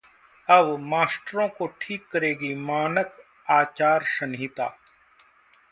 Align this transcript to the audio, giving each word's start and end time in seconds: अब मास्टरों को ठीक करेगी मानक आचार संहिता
अब 0.49 0.77
मास्टरों 0.83 1.47
को 1.49 1.67
ठीक 1.81 2.05
करेगी 2.11 2.53
मानक 2.55 3.15
आचार 3.49 4.03
संहिता 4.09 4.69